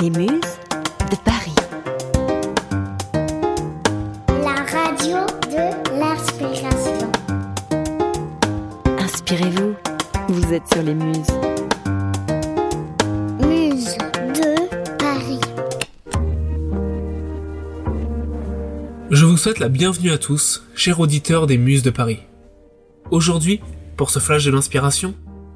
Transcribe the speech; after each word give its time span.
Les 0.00 0.10
Muses 0.10 0.28
de 1.10 1.16
Paris. 1.24 1.54
La 4.28 4.56
radio 4.64 5.16
de 5.48 5.98
l'inspiration. 5.98 7.10
Inspirez-vous, 8.98 9.74
vous 10.28 10.52
êtes 10.52 10.66
sur 10.70 10.82
les 10.82 10.92
Muses. 10.92 11.32
Muse 13.40 13.96
de 14.34 14.98
Paris. 14.98 15.40
Je 19.10 19.24
vous 19.24 19.38
souhaite 19.38 19.60
la 19.60 19.68
bienvenue 19.68 20.10
à 20.10 20.18
tous, 20.18 20.64
chers 20.74 21.00
auditeurs 21.00 21.46
des 21.46 21.56
Muses 21.56 21.82
de 21.82 21.90
Paris. 21.90 22.20
Aujourd'hui, 23.10 23.60
pour 23.96 24.10
ce 24.10 24.18
flash 24.18 24.44
de 24.44 24.50
l'inspiration, 24.50 25.14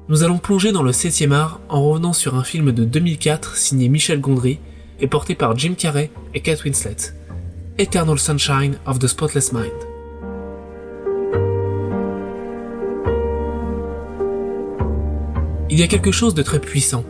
nous 0.09 0.23
allons 0.23 0.39
plonger 0.39 0.71
dans 0.71 0.83
le 0.83 0.91
7e 0.91 1.31
art 1.31 1.59
en 1.69 1.83
revenant 1.83 2.13
sur 2.13 2.35
un 2.35 2.43
film 2.43 2.71
de 2.71 2.83
2004 2.83 3.55
signé 3.55 3.87
Michel 3.87 4.19
Gondry 4.19 4.59
et 4.99 5.07
porté 5.07 5.35
par 5.35 5.57
Jim 5.57 5.73
Carrey 5.77 6.11
et 6.33 6.41
Kate 6.41 6.63
Winslet, 6.63 7.13
Eternal 7.77 8.19
Sunshine 8.19 8.77
of 8.85 8.99
the 8.99 9.07
Spotless 9.07 9.53
Mind. 9.53 9.71
Il 15.69 15.79
y 15.79 15.83
a 15.83 15.87
quelque 15.87 16.11
chose 16.11 16.33
de 16.33 16.43
très 16.43 16.59
puissant, 16.59 17.05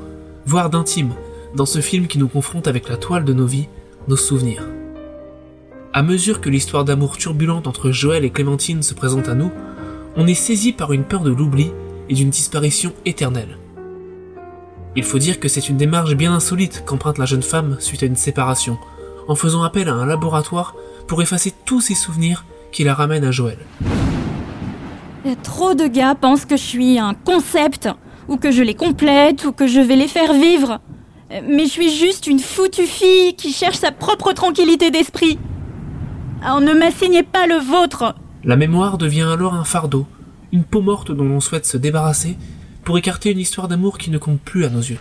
voire 0.45 0.69
d'intime, 0.69 1.13
dans 1.55 1.65
ce 1.65 1.81
film 1.81 2.07
qui 2.07 2.19
nous 2.19 2.27
confronte 2.27 2.67
avec 2.67 2.87
la 2.87 2.97
toile 2.97 3.25
de 3.25 3.33
nos 3.33 3.47
vies, 3.47 3.67
nos 4.07 4.15
souvenirs. 4.15 4.67
À 5.93 6.03
mesure 6.03 6.39
que 6.39 6.49
l'histoire 6.49 6.85
d'amour 6.85 7.17
turbulente 7.17 7.67
entre 7.67 7.91
Joël 7.91 8.23
et 8.23 8.29
Clémentine 8.29 8.83
se 8.83 8.93
présente 8.93 9.27
à 9.27 9.33
nous, 9.33 9.51
on 10.15 10.27
est 10.27 10.35
saisi 10.35 10.71
par 10.71 10.93
une 10.93 11.03
peur 11.03 11.21
de 11.21 11.31
l'oubli 11.31 11.71
et 12.11 12.13
d'une 12.13 12.29
disparition 12.29 12.93
éternelle. 13.05 13.57
Il 14.97 15.03
faut 15.03 15.17
dire 15.17 15.39
que 15.39 15.47
c'est 15.47 15.69
une 15.69 15.77
démarche 15.77 16.15
bien 16.15 16.33
insolite 16.33 16.83
qu'emprunte 16.85 17.17
la 17.17 17.25
jeune 17.25 17.41
femme 17.41 17.77
suite 17.79 18.03
à 18.03 18.05
une 18.05 18.17
séparation, 18.17 18.77
en 19.29 19.35
faisant 19.35 19.63
appel 19.63 19.87
à 19.87 19.93
un 19.93 20.05
laboratoire 20.05 20.75
pour 21.07 21.21
effacer 21.21 21.53
tous 21.65 21.79
ses 21.79 21.95
souvenirs 21.95 22.45
qui 22.73 22.83
la 22.83 22.93
ramènent 22.93 23.23
à 23.23 23.31
Joël. 23.31 23.57
Trop 25.43 25.73
de 25.73 25.87
gars 25.87 26.15
pensent 26.15 26.45
que 26.45 26.57
je 26.57 26.61
suis 26.61 26.99
un 26.99 27.13
concept, 27.13 27.87
ou 28.27 28.35
que 28.35 28.51
je 28.51 28.61
les 28.61 28.75
complète, 28.75 29.45
ou 29.45 29.53
que 29.53 29.67
je 29.67 29.79
vais 29.79 29.95
les 29.95 30.07
faire 30.09 30.33
vivre. 30.33 30.81
Mais 31.47 31.65
je 31.65 31.71
suis 31.71 31.95
juste 31.95 32.27
une 32.27 32.39
foutue 32.39 32.87
fille 32.87 33.35
qui 33.35 33.53
cherche 33.53 33.77
sa 33.77 33.93
propre 33.93 34.33
tranquillité 34.33 34.91
d'esprit. 34.91 35.39
Alors 36.43 36.59
ne 36.59 36.73
m'assignez 36.73 37.23
pas 37.23 37.47
le 37.47 37.55
vôtre. 37.55 38.15
La 38.43 38.57
mémoire 38.57 38.97
devient 38.97 39.29
alors 39.31 39.53
un 39.53 39.63
fardeau, 39.63 40.07
une 40.51 40.63
peau 40.63 40.81
morte 40.81 41.11
dont 41.11 41.25
l'on 41.25 41.39
souhaite 41.39 41.65
se 41.65 41.77
débarrasser 41.77 42.37
pour 42.83 42.97
écarter 42.97 43.31
une 43.31 43.39
histoire 43.39 43.67
d'amour 43.67 43.97
qui 43.97 44.11
ne 44.11 44.17
compte 44.17 44.41
plus 44.41 44.65
à 44.65 44.69
nos 44.69 44.79
yeux. 44.79 44.99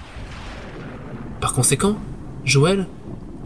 Par 1.41 1.53
conséquent, 1.53 1.97
Joël, 2.45 2.87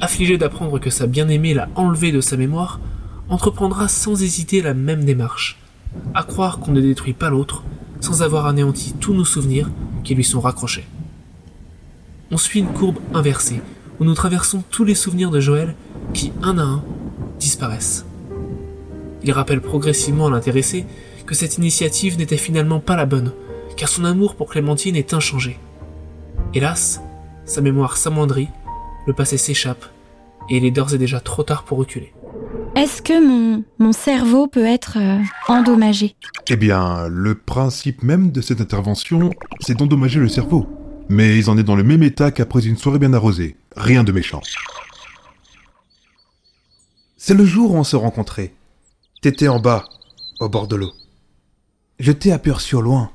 affligé 0.00 0.36
d'apprendre 0.38 0.78
que 0.78 0.90
sa 0.90 1.06
bien-aimée 1.06 1.54
l'a 1.54 1.68
enlevé 1.76 2.12
de 2.12 2.20
sa 2.20 2.36
mémoire, 2.36 2.80
entreprendra 3.28 3.88
sans 3.88 4.22
hésiter 4.22 4.60
la 4.60 4.74
même 4.74 5.04
démarche, 5.04 5.58
à 6.14 6.24
croire 6.24 6.58
qu'on 6.58 6.72
ne 6.72 6.80
détruit 6.80 7.12
pas 7.12 7.30
l'autre 7.30 7.62
sans 8.00 8.22
avoir 8.22 8.46
anéanti 8.46 8.92
tous 9.00 9.14
nos 9.14 9.24
souvenirs 9.24 9.70
qui 10.02 10.14
lui 10.14 10.24
sont 10.24 10.40
raccrochés. 10.40 10.84
On 12.30 12.36
suit 12.36 12.60
une 12.60 12.72
courbe 12.72 12.98
inversée, 13.14 13.62
où 13.98 14.04
nous 14.04 14.14
traversons 14.14 14.62
tous 14.70 14.84
les 14.84 14.94
souvenirs 14.94 15.30
de 15.30 15.40
Joël 15.40 15.74
qui, 16.12 16.32
un 16.42 16.58
à 16.58 16.62
un, 16.62 16.84
disparaissent. 17.38 18.04
Il 19.22 19.32
rappelle 19.32 19.62
progressivement 19.62 20.28
l'intéressé 20.28 20.84
que 21.26 21.34
cette 21.34 21.58
initiative 21.58 22.18
n'était 22.18 22.36
finalement 22.36 22.80
pas 22.80 22.96
la 22.96 23.06
bonne, 23.06 23.32
car 23.76 23.88
son 23.88 24.04
amour 24.04 24.36
pour 24.36 24.50
Clémentine 24.50 24.96
est 24.96 25.14
inchangé. 25.14 25.58
Hélas, 26.54 27.00
sa 27.44 27.60
mémoire 27.60 27.96
s'amoindrit, 27.96 28.48
le 29.06 29.12
passé 29.12 29.36
s'échappe, 29.36 29.84
et 30.48 30.56
il 30.58 30.64
est 30.64 30.70
d'ores 30.70 30.94
et 30.94 30.98
déjà 30.98 31.20
trop 31.20 31.42
tard 31.42 31.64
pour 31.64 31.78
reculer. 31.78 32.12
Est-ce 32.76 33.02
que 33.02 33.24
mon, 33.24 33.64
mon 33.78 33.92
cerveau 33.92 34.46
peut 34.46 34.66
être 34.66 34.98
euh, 34.98 35.22
endommagé? 35.48 36.16
Eh 36.48 36.56
bien, 36.56 37.08
le 37.08 37.34
principe 37.34 38.02
même 38.02 38.32
de 38.32 38.40
cette 38.40 38.60
intervention, 38.60 39.30
c'est 39.60 39.78
d'endommager 39.78 40.20
le 40.20 40.28
cerveau. 40.28 40.66
Mais 41.08 41.38
ils 41.38 41.50
en 41.50 41.58
est 41.58 41.62
dans 41.62 41.76
le 41.76 41.84
même 41.84 42.02
état 42.02 42.30
qu'après 42.30 42.66
une 42.66 42.76
soirée 42.76 42.98
bien 42.98 43.12
arrosée. 43.12 43.56
Rien 43.76 44.04
de 44.04 44.12
méchant. 44.12 44.40
C'est 47.16 47.34
le 47.34 47.44
jour 47.44 47.72
où 47.72 47.76
on 47.76 47.84
se 47.84 47.96
rencontrait. 47.96 48.54
T'étais 49.22 49.48
en 49.48 49.60
bas, 49.60 49.84
au 50.40 50.48
bord 50.48 50.66
de 50.66 50.76
l'eau. 50.76 50.92
Je 52.00 52.10
t'ai 52.10 52.32
aperçu 52.32 52.74
au 52.74 52.80
loin. 52.80 53.10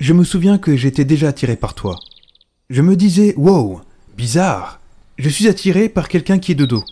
Je 0.00 0.14
me 0.14 0.24
souviens 0.24 0.56
que 0.56 0.74
j'étais 0.74 1.04
déjà 1.04 1.28
attiré 1.28 1.54
par 1.54 1.74
toi. 1.74 1.98
Je 2.70 2.80
me 2.80 2.96
disais, 2.96 3.34
wow, 3.36 3.82
bizarre. 4.16 4.80
Je 5.18 5.28
suis 5.28 5.48
attiré 5.48 5.90
par 5.90 6.08
quelqu'un 6.08 6.38
qui 6.38 6.52
est 6.52 6.56
de 6.56 6.64
dos. 6.64 6.84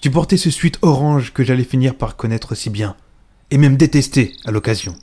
Tu 0.00 0.10
portais 0.10 0.38
ce 0.38 0.50
suite 0.50 0.78
orange 0.82 1.32
que 1.32 1.44
j'allais 1.44 1.64
finir 1.64 1.94
par 1.94 2.16
connaître 2.16 2.54
si 2.54 2.70
bien, 2.70 2.96
et 3.50 3.58
même 3.58 3.76
détester 3.76 4.34
à 4.44 4.50
l'occasion. 4.50 4.94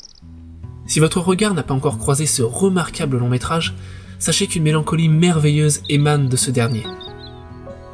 Si 0.88 1.00
votre 1.00 1.20
regard 1.20 1.54
n'a 1.54 1.64
pas 1.64 1.74
encore 1.74 2.00
croisé 2.00 2.26
ce 2.26 2.42
remarquable 2.42 3.18
long 3.18 3.30
métrage, 3.30 3.76
sachez 4.20 4.48
qu'une 4.48 4.64
mélancolie 4.64 5.10
merveilleuse 5.10 5.82
émane 5.90 6.30
de 6.30 6.36
ce 6.36 6.52
dernier. 6.52 6.84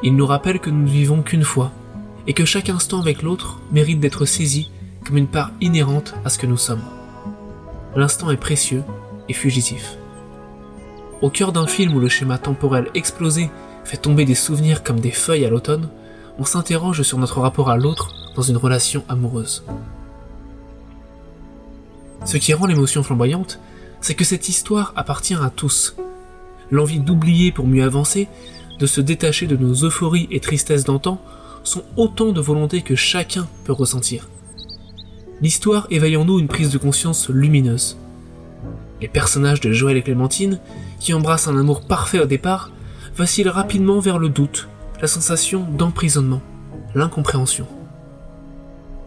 Il 0.01 0.15
nous 0.15 0.25
rappelle 0.25 0.59
que 0.59 0.69
nous 0.69 0.83
ne 0.83 0.89
vivons 0.89 1.23
qu'une 1.23 1.43
fois, 1.43 1.71
et 2.25 2.33
que 2.33 2.45
chaque 2.45 2.69
instant 2.69 3.01
avec 3.01 3.21
l'autre 3.21 3.59
mérite 3.71 3.99
d'être 3.99 4.25
saisi 4.25 4.69
comme 5.05 5.17
une 5.17 5.27
part 5.27 5.51
inhérente 5.61 6.13
à 6.25 6.29
ce 6.29 6.37
que 6.37 6.47
nous 6.47 6.57
sommes. 6.57 6.83
L'instant 7.97 8.29
est 8.29 8.37
précieux 8.37 8.83
et 9.27 9.33
fugitif. 9.33 9.97
Au 11.23 11.31
cœur 11.31 11.51
d'un 11.51 11.65
film 11.65 11.95
où 11.95 11.99
le 11.99 12.09
schéma 12.09 12.37
temporel 12.37 12.91
explosé 12.93 13.49
fait 13.83 13.97
tomber 13.97 14.23
des 14.23 14.35
souvenirs 14.35 14.83
comme 14.83 14.99
des 14.99 15.09
feuilles 15.09 15.45
à 15.45 15.49
l'automne, 15.49 15.89
on 16.37 16.45
s'interroge 16.45 17.01
sur 17.01 17.17
notre 17.17 17.41
rapport 17.41 17.71
à 17.71 17.75
l'autre 17.75 18.13
dans 18.35 18.43
une 18.43 18.57
relation 18.57 19.03
amoureuse. 19.09 19.65
Ce 22.23 22.37
qui 22.37 22.53
rend 22.53 22.67
l'émotion 22.67 23.01
flamboyante, 23.01 23.59
c'est 23.99 24.13
que 24.13 24.25
cette 24.25 24.47
histoire 24.47 24.93
appartient 24.95 25.33
à 25.33 25.49
tous. 25.49 25.95
L'envie 26.69 26.99
d'oublier 26.99 27.51
pour 27.51 27.65
mieux 27.65 27.83
avancer, 27.83 28.27
de 28.77 28.85
se 28.85 29.01
détacher 29.01 29.47
de 29.47 29.57
nos 29.57 29.73
euphories 29.73 30.27
et 30.29 30.39
tristesses 30.39 30.83
d'antan, 30.83 31.19
sont 31.63 31.83
autant 31.95 32.31
de 32.31 32.41
volontés 32.41 32.83
que 32.83 32.95
chacun 32.95 33.47
peut 33.63 33.73
ressentir. 33.73 34.27
L'histoire 35.39 35.85
éveille 35.91 36.17
en 36.17 36.25
nous 36.25 36.39
une 36.39 36.47
prise 36.47 36.71
de 36.71 36.79
conscience 36.79 37.29
lumineuse. 37.29 37.97
Les 39.01 39.07
personnages 39.07 39.61
de 39.61 39.71
Joël 39.71 39.95
et 39.95 40.01
Clémentine, 40.01 40.59
qui 40.99 41.13
embrassent 41.13 41.47
un 41.47 41.59
amour 41.59 41.81
parfait 41.81 42.19
au 42.19 42.25
départ, 42.25 42.71
vacillent 43.15 43.47
rapidement 43.47 43.99
vers 43.99 44.17
le 44.17 44.29
doute, 44.29 44.67
la 44.99 45.07
sensation 45.07 45.63
d'emprisonnement, 45.77 46.41
l'incompréhension. 46.95 47.67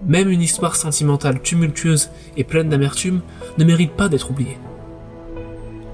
Même 0.06 0.30
une 0.30 0.40
histoire 0.40 0.76
sentimentale 0.76 1.42
tumultueuse 1.42 2.10
et 2.36 2.44
pleine 2.44 2.68
d'amertume 2.68 3.22
ne 3.58 3.64
mérite 3.64 3.92
pas 3.92 4.08
d'être 4.08 4.30
oubliée. 4.30 4.58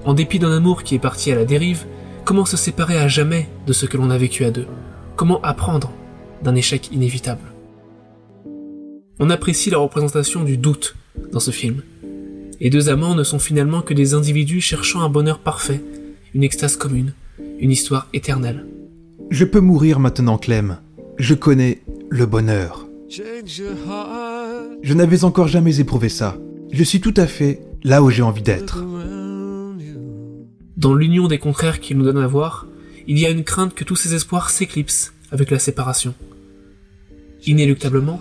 En 0.05 0.13
dépit 0.13 0.37
d'un 0.37 0.55
amour 0.55 0.83
qui 0.83 0.93
est 0.93 0.99
parti 0.99 1.31
à 1.31 1.35
la 1.35 1.45
dérive, 1.45 1.85
comment 2.25 2.45
se 2.45 2.57
séparer 2.57 2.99
à 2.99 3.07
jamais 3.07 3.49
de 3.65 3.73
ce 3.73 3.87
que 3.87 3.97
l'on 3.97 4.11
a 4.11 4.17
vécu 4.19 4.45
à 4.45 4.51
deux? 4.51 4.67
Comment 5.15 5.41
apprendre 5.41 5.91
d'un 6.43 6.53
échec 6.53 6.91
inévitable? 6.91 7.56
On 9.19 9.31
apprécie 9.31 9.71
la 9.71 9.79
représentation 9.79 10.43
du 10.43 10.57
doute 10.57 10.95
dans 11.31 11.39
ce 11.39 11.49
film. 11.49 11.81
Les 12.59 12.69
deux 12.69 12.89
amants 12.89 13.15
ne 13.15 13.23
sont 13.23 13.39
finalement 13.39 13.81
que 13.81 13.95
des 13.95 14.13
individus 14.13 14.61
cherchant 14.61 15.01
un 15.01 15.09
bonheur 15.09 15.39
parfait, 15.39 15.81
une 16.35 16.43
extase 16.43 16.75
commune, 16.75 17.13
une 17.59 17.71
histoire 17.71 18.07
éternelle. 18.13 18.67
Je 19.31 19.43
peux 19.43 19.59
mourir 19.59 19.99
maintenant, 19.99 20.37
Clem. 20.37 20.77
Je 21.17 21.33
connais 21.33 21.81
le 22.09 22.27
bonheur. 22.27 22.87
Je 23.09 24.93
n'avais 24.93 25.23
encore 25.23 25.47
jamais 25.47 25.79
éprouvé 25.79 26.09
ça. 26.09 26.37
Je 26.71 26.83
suis 26.83 27.01
tout 27.01 27.13
à 27.17 27.25
fait 27.25 27.61
là 27.83 28.03
où 28.03 28.11
j'ai 28.11 28.21
envie 28.21 28.43
d'être. 28.43 28.83
Dans 30.77 30.93
l'union 30.93 31.27
des 31.27 31.39
contraires 31.39 31.79
qu'il 31.79 31.97
nous 31.97 32.05
donne 32.05 32.19
à 32.19 32.27
voir, 32.27 32.67
il 33.07 33.17
y 33.17 33.25
a 33.25 33.31
une 33.31 33.43
crainte 33.43 33.73
que 33.73 33.83
tous 33.83 33.95
ces 33.95 34.13
espoirs 34.13 34.51
s'éclipsent 34.51 35.13
avec 35.31 35.49
la 35.49 35.57
séparation. 35.57 36.13
Inéluctablement, 37.47 38.19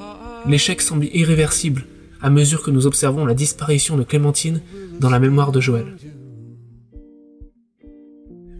l'échec 0.48 0.80
semble 0.80 1.06
irréversible 1.12 1.84
à 2.20 2.30
mesure 2.30 2.62
que 2.62 2.70
nous 2.70 2.86
observons 2.86 3.26
la 3.26 3.34
disparition 3.34 3.96
de 3.96 4.02
Clémentine 4.02 4.60
dans 5.00 5.10
la 5.10 5.18
mémoire 5.18 5.52
de 5.52 5.60
Joël. 5.60 5.86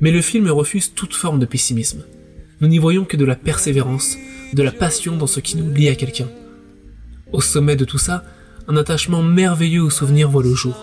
Mais 0.00 0.10
le 0.10 0.20
film 0.20 0.48
refuse 0.50 0.92
toute 0.94 1.14
forme 1.14 1.38
de 1.38 1.46
pessimisme. 1.46 2.04
Nous 2.60 2.68
n'y 2.68 2.78
voyons 2.78 3.04
que 3.04 3.16
de 3.16 3.24
la 3.24 3.34
persévérance, 3.34 4.16
de 4.52 4.62
la 4.62 4.72
passion 4.72 5.16
dans 5.16 5.26
ce 5.26 5.40
qui 5.40 5.56
nous 5.56 5.72
lie 5.72 5.88
à 5.88 5.94
quelqu'un. 5.94 6.28
Au 7.32 7.40
sommet 7.40 7.76
de 7.76 7.84
tout 7.84 7.98
ça, 7.98 8.24
un 8.68 8.76
attachement 8.76 9.22
merveilleux 9.22 9.82
au 9.82 9.90
souvenir 9.90 10.30
voit 10.30 10.42
le 10.42 10.54
jour, 10.54 10.76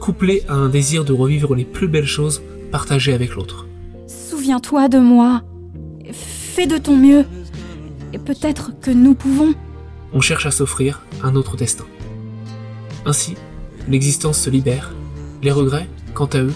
couplé 0.00 0.42
à 0.48 0.54
un 0.54 0.68
désir 0.68 1.04
de 1.04 1.12
revivre 1.12 1.54
les 1.54 1.64
plus 1.64 1.88
belles 1.88 2.06
choses 2.06 2.42
partagées 2.70 3.12
avec 3.12 3.34
l'autre. 3.34 3.66
Souviens-toi 4.06 4.88
de 4.88 4.98
moi. 4.98 5.42
Fais 6.12 6.66
de 6.66 6.78
ton 6.78 6.96
mieux. 6.96 7.24
Et 8.12 8.18
peut-être 8.18 8.72
que 8.80 8.90
nous 8.90 9.14
pouvons. 9.14 9.54
On 10.12 10.20
cherche 10.20 10.46
à 10.46 10.50
s'offrir 10.50 11.02
un 11.22 11.36
autre 11.36 11.56
destin. 11.56 11.84
Ainsi, 13.06 13.36
l'existence 13.88 14.38
se 14.38 14.50
libère, 14.50 14.92
les 15.42 15.52
regrets, 15.52 15.88
quant 16.14 16.26
à 16.26 16.38
eux, 16.38 16.54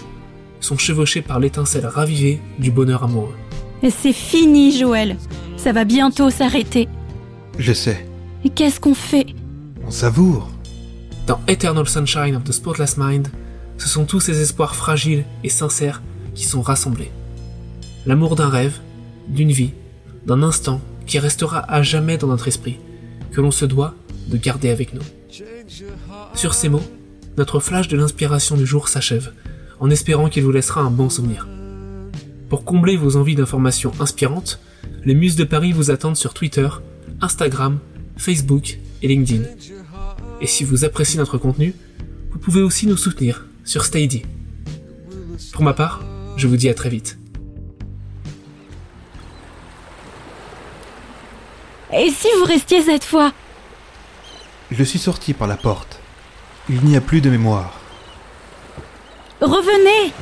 sont 0.59 0.77
chevauchés 0.77 1.21
par 1.21 1.39
l'étincelle 1.39 1.85
ravivée 1.85 2.41
du 2.59 2.71
bonheur 2.71 3.03
amoureux. 3.03 3.35
C'est 3.89 4.13
fini, 4.13 4.77
Joël. 4.77 5.17
Ça 5.57 5.71
va 5.71 5.85
bientôt 5.85 6.29
s'arrêter. 6.29 6.87
Je 7.57 7.73
sais. 7.73 8.05
Et 8.43 8.49
qu'est-ce 8.49 8.79
qu'on 8.79 8.93
fait? 8.93 9.27
On 9.85 9.91
savoure. 9.91 10.49
Dans 11.27 11.39
Eternal 11.47 11.87
Sunshine 11.87 12.35
of 12.35 12.43
the 12.43 12.51
Spotless 12.51 12.97
Mind, 12.97 13.27
ce 13.77 13.87
sont 13.87 14.05
tous 14.05 14.19
ces 14.19 14.41
espoirs 14.41 14.75
fragiles 14.75 15.25
et 15.43 15.49
sincères 15.49 16.01
qui 16.33 16.45
sont 16.45 16.61
rassemblés. 16.61 17.11
L'amour 18.05 18.35
d'un 18.35 18.49
rêve, 18.49 18.79
d'une 19.27 19.51
vie, 19.51 19.71
d'un 20.25 20.43
instant 20.43 20.81
qui 21.05 21.19
restera 21.19 21.59
à 21.71 21.81
jamais 21.81 22.17
dans 22.17 22.27
notre 22.27 22.47
esprit, 22.47 22.79
que 23.35 23.41
l'on 23.41 23.51
se 23.51 23.65
doit 23.65 23.95
de 24.29 24.37
garder 24.37 24.69
avec 24.69 24.93
nous. 24.93 25.01
Sur 26.33 26.53
ces 26.53 26.69
mots, 26.69 26.81
notre 27.37 27.59
flash 27.59 27.89
de 27.89 27.97
l'inspiration 27.97 28.55
du 28.55 28.65
jour 28.65 28.87
s'achève, 28.87 29.33
en 29.81 29.89
espérant 29.89 30.29
qu'il 30.29 30.43
vous 30.43 30.53
laissera 30.53 30.81
un 30.81 30.89
bon 30.89 31.09
souvenir. 31.09 31.45
Pour 32.47 32.63
combler 32.63 32.95
vos 32.95 33.17
envies 33.17 33.35
d'informations 33.35 33.91
inspirantes, 33.99 34.61
les 35.03 35.15
Muses 35.15 35.35
de 35.35 35.43
Paris 35.43 35.73
vous 35.73 35.91
attendent 35.91 36.15
sur 36.15 36.33
Twitter, 36.33 36.69
Instagram, 37.19 37.79
Facebook 38.15 38.79
et 39.01 39.07
LinkedIn. 39.09 39.43
Et 40.39 40.47
si 40.47 40.63
vous 40.63 40.85
appréciez 40.85 41.19
notre 41.19 41.37
contenu, 41.37 41.75
vous 42.31 42.39
pouvez 42.39 42.61
aussi 42.61 42.87
nous 42.87 42.97
soutenir 42.97 43.45
sur 43.65 43.83
Steady. 43.83 44.23
Pour 45.51 45.63
ma 45.63 45.73
part, 45.73 46.01
je 46.37 46.47
vous 46.47 46.55
dis 46.55 46.69
à 46.69 46.73
très 46.73 46.89
vite. 46.89 47.17
Et 51.93 52.09
si 52.09 52.27
vous 52.39 52.45
restiez 52.45 52.81
cette 52.81 53.05
fois? 53.05 53.31
Je 54.71 54.83
suis 54.83 54.99
sorti 54.99 55.33
par 55.33 55.47
la 55.47 55.57
porte. 55.57 55.99
Il 56.69 56.81
n'y 56.83 56.95
a 56.95 57.01
plus 57.01 57.21
de 57.21 57.29
mémoire. 57.29 57.73
Revenez 59.41 60.13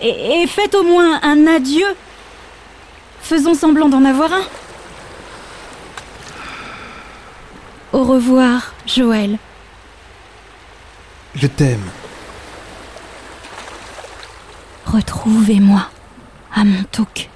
et, 0.00 0.42
et 0.42 0.46
faites 0.46 0.74
au 0.74 0.82
moins 0.82 1.20
un 1.22 1.46
adieu. 1.46 1.86
Faisons 3.20 3.54
semblant 3.54 3.88
d'en 3.88 4.04
avoir 4.04 4.32
un. 4.32 4.44
Au 7.92 8.04
revoir, 8.04 8.72
Joël. 8.86 9.38
Je 11.34 11.46
t'aime. 11.46 11.88
Retrouvez-moi 14.86 15.88
à 16.54 16.64
Montauk. 16.64 17.28